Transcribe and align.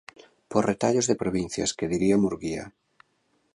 Por 0.51 0.63
retallos 0.71 1.07
de 1.07 1.19
provincias, 1.23 1.73
que 1.77 1.89
diría 1.93 2.21
Murguía. 2.23 2.63